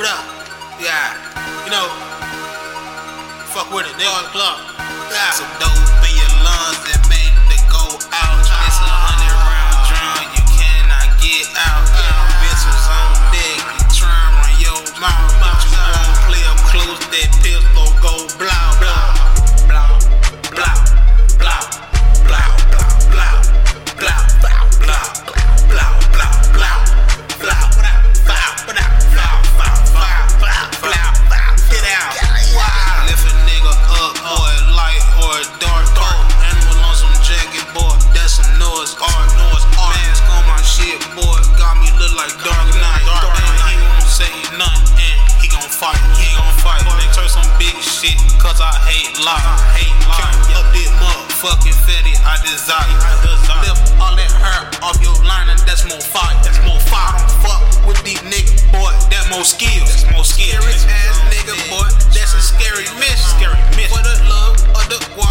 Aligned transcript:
What 0.00 0.08
up? 0.08 0.24
Yeah. 0.80 1.12
You 1.68 1.76
know, 1.76 1.84
fuck 3.52 3.68
with 3.68 3.84
it, 3.84 3.92
nigga. 4.00 4.32
Club. 4.32 4.56
Yeah. 5.12 5.28
Some 5.36 5.52
dope 5.60 5.76
in 6.08 6.16
your 6.16 6.32
lungs 6.40 6.80
that 6.88 7.04
make 7.12 7.36
they 7.52 7.60
go 7.68 7.84
out. 8.08 8.40
It's 8.40 8.80
a 8.80 8.88
hundred 8.88 9.36
round 9.44 9.76
drum, 9.92 10.24
you 10.32 10.40
cannot 10.56 11.04
get 11.20 11.44
out. 11.52 11.84
Missiles 12.40 12.88
on 12.88 13.12
deck, 13.28 13.60
you 13.60 13.84
try 13.92 14.08
run 14.40 14.56
your 14.56 14.80
mouth. 15.04 15.36
But 15.36 15.68
you 15.68 15.76
won't 15.76 16.16
play 16.32 16.48
up 16.48 16.56
close, 16.72 17.04
that 17.04 17.28
pistol 17.44 17.79
and 44.80 45.16
he 45.40 45.46
gon' 45.48 45.70
fight. 45.70 46.00
He 46.18 46.26
gon' 46.34 46.54
fight. 46.60 46.82
They 46.98 47.08
turn 47.14 47.28
some 47.28 47.46
big 47.60 47.76
shit, 47.80 48.16
cause 48.40 48.60
I 48.60 48.72
hate 48.88 49.14
lie. 49.22 49.38
I 49.38 49.56
hate 49.78 49.96
lie. 50.10 50.58
Up 50.58 50.66
this 50.74 50.90
motherfucking 50.98 51.78
fatty, 51.86 52.14
I 52.26 52.34
desire. 52.42 52.82
I 52.82 53.14
desire. 53.22 53.62
Lift 53.70 53.94
all 54.00 54.14
that 54.16 54.32
hair 54.32 54.62
off 54.82 54.98
your 55.04 55.14
lining, 55.22 55.60
that's 55.64 55.86
more 55.86 56.02
fire. 56.02 56.34
That's 56.42 56.58
more 56.66 56.80
fire. 56.90 57.14
I 57.14 57.22
don't 57.22 57.34
fuck 57.44 57.62
with 57.86 58.00
these 58.02 58.20
niggas, 58.26 58.66
boy. 58.74 58.90
That 59.14 59.30
more 59.30 59.46
skills. 59.46 59.88
That's 59.88 60.10
more 60.10 60.26
skills. 60.26 60.58
Scary 60.58 60.74
ass 60.90 61.16
nigga, 61.30 61.54
boy. 61.70 61.86
That's 62.10 62.34
a 62.34 62.42
scary 62.42 62.88
mission. 62.98 63.30
Scary 63.38 63.60
mission. 63.78 63.94
For 63.94 64.02
the 64.02 64.16
love 64.26 64.58
of 64.74 64.84
the 64.90 64.98
guap, 65.14 65.29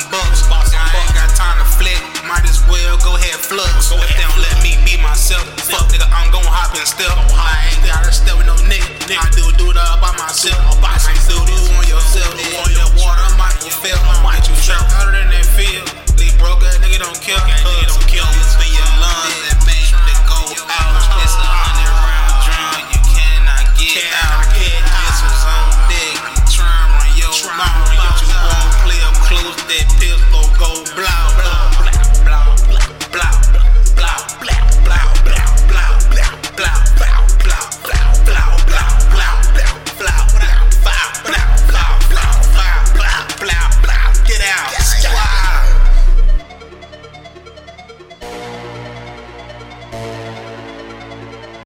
some 0.00 0.10
bucks. 0.10 0.42
I 0.74 0.90
ain't 0.98 1.14
got 1.14 1.30
time 1.36 1.58
to 1.58 1.66
flick. 1.78 2.00
Might 2.26 2.44
as 2.48 2.58
well 2.66 2.96
go 2.98 3.14
ahead 3.16 3.38
flux. 3.38 3.92
If 3.92 4.10
they 4.16 4.22
don't 4.22 4.40
let 4.42 4.56
me 4.62 4.74
be 4.84 5.00
myself, 5.00 5.44
fuck 5.70 5.86
nigga, 5.92 6.08
I'm 6.10 6.30
gon' 6.32 6.42
hop 6.44 6.74
and 6.74 6.86
step. 6.86 7.23